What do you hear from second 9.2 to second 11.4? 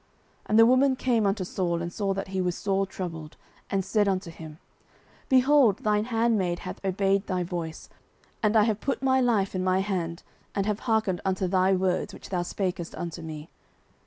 life in my hand, and have hearkened